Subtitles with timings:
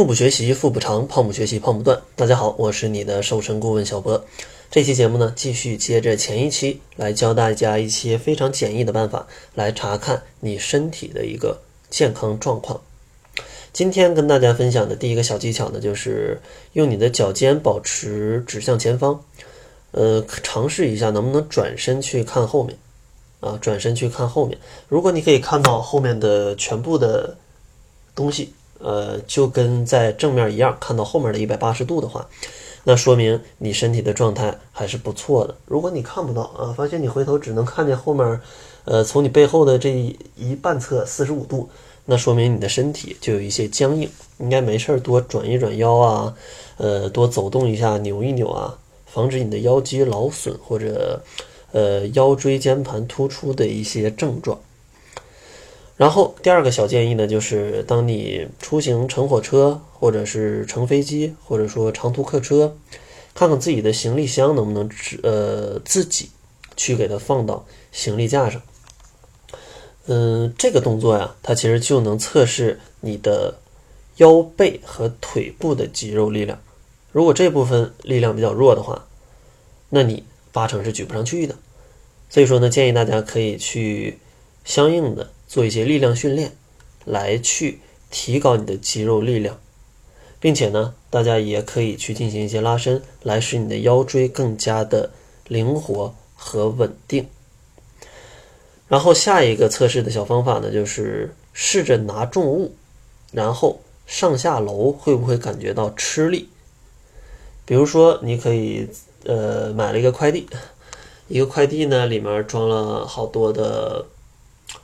[0.00, 2.00] 腹部学习腹部长，胖不学习胖不断。
[2.16, 4.24] 大家好，我是你的瘦身顾问小博。
[4.70, 11.60] 这期节目呢，继续接着前一期来教大家一些非常简易的办法，来查看你身体的一个
[11.90, 12.80] 健康状况。
[13.74, 16.40] 今天跟大家分享的第一个小技巧呢，就是
[16.72, 19.22] 用你的脚尖保持指向前方，
[19.90, 22.78] 呃，尝试一下能不能转身去看后面，
[23.40, 24.56] 啊，转身去看后面。
[24.88, 27.36] 如果你可以看到后面的全部的
[28.14, 28.54] 东西。
[28.80, 32.26] 呃，就跟在正面一样，看到后面的一百八十度的话，
[32.84, 35.54] 那说明你身体的状态还是不错的。
[35.66, 38.40] 如果你看不到啊，发现你回头只能看见后面，
[38.86, 41.68] 呃，从你背后的这一半侧四十五度，
[42.06, 46.34] 那说明你的身体就有一些僵硬，应该没事儿多转一转腰啊，
[46.78, 51.22] 呃，多走动一下，扭一扭啊，防止你的腰肌劳损或者
[51.72, 54.58] 呃腰椎间盘突出的一些症状。
[56.00, 62.74] 然后第二个小建议呢，就是当你出行乘火车，或者是乘飞机，或者说长途客车，
[63.34, 64.88] 看看自己的行李箱能不能
[65.22, 66.30] 呃自己
[66.74, 68.62] 去给它放到行李架上。
[70.06, 73.58] 嗯，这个动作呀，它其实就能测试你的
[74.16, 76.58] 腰背和腿部的肌肉力量。
[77.12, 79.06] 如果这部分力量比较弱的话，
[79.90, 81.56] 那你八成是举不上去的。
[82.30, 84.18] 所以说呢，建议大家可以去
[84.64, 85.30] 相应的。
[85.50, 86.52] 做一些力量训练，
[87.04, 89.58] 来去提高你的肌肉力量，
[90.38, 95.10] 并且呢，大家也可以去进行一些拉伸，来使你的腰椎更加的
[95.48, 97.26] 灵活和稳定。
[98.86, 102.76] 然后下一个测试的小方法呢，就是试着拿重物，
[103.32, 106.48] 然后上下楼会不会感觉到吃力？
[107.64, 108.88] 比如说，你可以
[109.24, 110.46] 呃买了一个快递，
[111.26, 114.06] 一个快递呢里面装了好多的。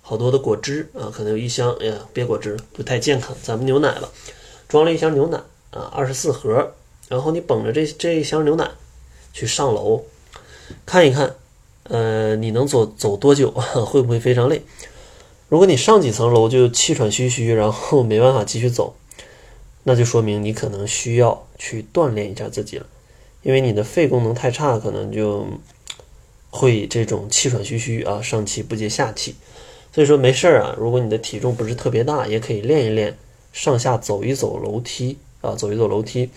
[0.00, 4.10] 好多的果汁啊，可能有一箱，哎呀，别果汁不太健康，咱们牛奶吧，
[4.68, 5.38] 装了一箱牛奶
[5.70, 6.74] 啊，二十四盒，
[7.08, 8.70] 然后你捧着这这一箱牛奶
[9.32, 10.04] 去上楼，
[10.84, 11.34] 看一看，
[11.84, 13.50] 呃，你能走走多久？
[13.86, 14.62] 会不会非常累？
[15.48, 18.94] 如果你上几层楼就气喘吁吁，然后没办法继续走，
[19.84, 22.86] 那就说明你可能需要去锻炼一下自己了，
[23.42, 25.46] 因为你的肺功能太差，可能就
[26.50, 29.36] 会这种气喘吁吁啊，上气不接下气。
[29.92, 33.16] 所以说没事儿啊，如果你的体重不是特别大，也可以练一练
[33.52, 36.30] 上下走一走楼梯啊，走一走楼梯。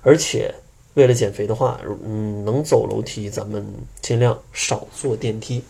[0.00, 0.54] 而且
[0.94, 3.64] 为了减肥的话，嗯，能走楼梯咱们
[4.00, 5.62] 尽量少坐电梯。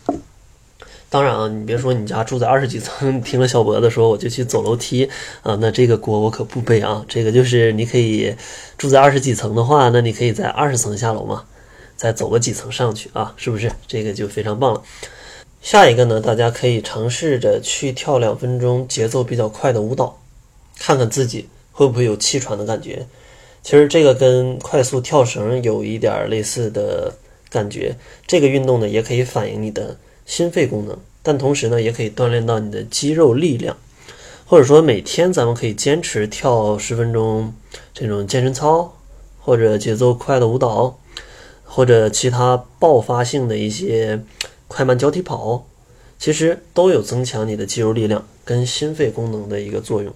[1.10, 5.10] 当然啊，你别说你家住在二十几层， 听了小博的说我就去走楼梯
[5.42, 7.04] 啊，那这个锅我可不背啊。
[7.08, 8.34] 这个就是你可以
[8.78, 11.44] 住在二十几层的话，那你可以在二十层下楼嘛，
[11.96, 13.70] 再走个几层上去啊，是不是？
[13.86, 14.82] 这个就非常棒了。
[15.62, 20.20] 下一个呢，大家可以尝试着去跳两分钟节奏比较快的舞蹈，
[20.76, 23.06] 看看自己会不会有气喘的感觉。
[23.62, 27.14] 其实这个跟快速跳绳有一点类似的
[27.48, 27.96] 感觉。
[28.26, 29.96] 这个运动呢，也可以反映你的
[30.26, 33.76] 心肺功能，但同时呢，也可以锻炼到你的肌肉力量。
[34.44, 37.54] 或者说，每天咱们可以坚持跳十分钟
[37.94, 38.96] 这种健身操，
[39.38, 40.98] 或者节奏快的舞蹈，
[41.62, 44.24] 或者其他爆发性的一些。
[44.72, 45.66] 快慢交替跑，
[46.18, 50.10] 其实都有增强你的肌肉力量跟心肺功能的一个作用。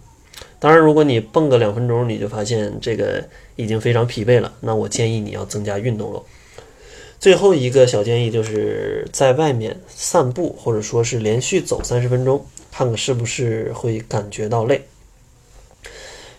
[0.59, 3.22] 当然，如果你蹦个两分钟，你就发现这个
[3.56, 6.22] 已经非常疲惫了，那我建议你要增加运动了。
[7.21, 14.83] 最后一个小建议就是在外面散步，或者说是连续走三十分钟，看看是不是会感觉到累。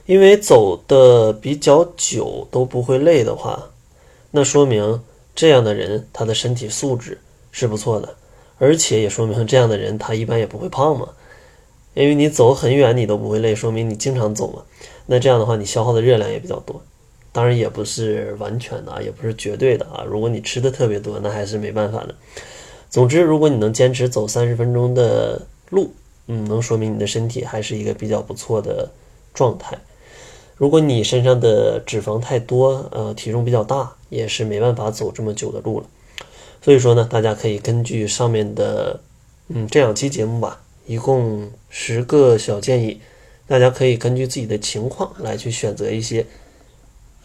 [0.07, 3.69] 因为走的比较久都不会累的话，
[4.31, 4.99] 那说明
[5.35, 7.19] 这样的人他的身体素质。
[7.57, 8.15] 是不错的，
[8.59, 11.09] 而且也说明这样的人他一般也不会胖嘛，
[11.95, 14.61] 因为你走很远你都不会累，说明你经常走嘛。
[15.07, 16.79] 那这样的话你消耗的热量也比较多，
[17.31, 20.05] 当然也不是完全的啊，也不是绝对的啊。
[20.07, 22.13] 如果你吃的特别多，那还是没办法的。
[22.91, 25.41] 总之，如果你能坚持走三十分钟的
[25.71, 25.89] 路，
[26.27, 28.91] 嗯，能说明你的身体还是一个比较不错的
[29.33, 29.75] 状态。
[30.57, 35.87] 如果你身上的脂肪太多，呃，体重比较大，也是没办法走这么久的路了。
[36.61, 38.99] 所以说呢，大家可以根据上面的，
[39.47, 42.99] 嗯，这两期节目吧，一共十个小建议，
[43.47, 46.25] 大家可以根据自己的情况来去选择一些，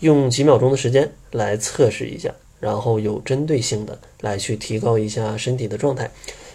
[0.01, 6.11] 用几秒钟的时间来测试一下，然后有针对性的来去提高一下身体的状态。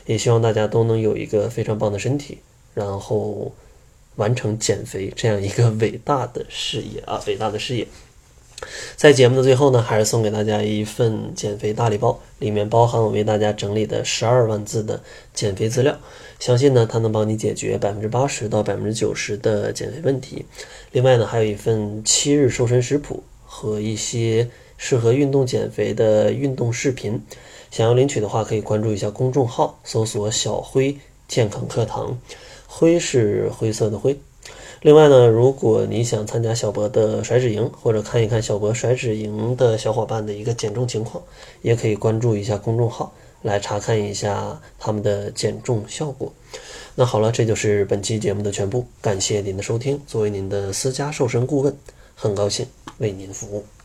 [0.05, 2.37] 也希望大家都能有一个非常棒的身体，
[2.73, 3.51] 然后
[4.15, 7.85] 完成减肥这样一个伟大的事业啊，伟大的事业。
[8.95, 15.01] 在节目的最后呢，还是送给大家一份减肥大礼包，里面包含我为大家整理的十二万字的
[15.33, 15.95] 减肥资料，
[16.39, 20.45] 相信呢，它能帮你解决百分之八十到百分之九十的减肥问题。
[20.91, 27.21] 另外呢，还有一份七日瘦身食谱和一些适合运动减肥的运动视频。
[27.69, 32.17] 想要领取的话，可以关注一下公众号，搜索“小辉健康课堂”，
[32.65, 34.17] 灰是灰色的灰。
[34.81, 41.23] 另外呢，如果你想参加小博的甩脂营，或者看一看小博甩脂营的小伙伴的一个减重情况，
[41.61, 43.13] 也可以关注一下公众号。
[43.43, 46.33] 来查看一下他们的减重效果。
[46.95, 48.83] 那好了，这就是本期节目的全部。
[48.99, 50.01] 感谢您的收听。
[50.07, 51.73] 作为您的私家瘦身顾问，
[52.15, 52.65] 很高兴
[52.97, 53.67] 为您服务。